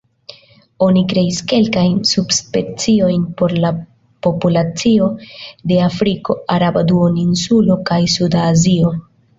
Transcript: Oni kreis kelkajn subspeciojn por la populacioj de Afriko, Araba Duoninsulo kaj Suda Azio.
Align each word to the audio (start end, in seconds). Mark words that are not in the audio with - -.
Oni 0.85 1.01
kreis 1.11 1.41
kelkajn 1.51 1.93
subspeciojn 2.13 3.27
por 3.43 3.55
la 3.67 3.71
populacioj 4.29 5.13
de 5.73 5.81
Afriko, 5.91 6.39
Araba 6.59 6.87
Duoninsulo 6.93 7.81
kaj 7.93 8.03
Suda 8.19 8.47
Azio. 8.57 8.97